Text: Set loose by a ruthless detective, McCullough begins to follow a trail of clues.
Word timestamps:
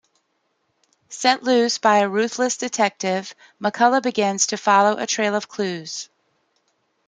Set 1.09 1.43
loose 1.43 1.77
by 1.77 1.99
a 1.99 2.09
ruthless 2.09 2.57
detective, 2.57 3.35
McCullough 3.61 4.01
begins 4.01 4.47
to 4.47 4.57
follow 4.57 4.97
a 4.97 5.05
trail 5.05 5.35
of 5.35 5.47
clues. 5.47 6.09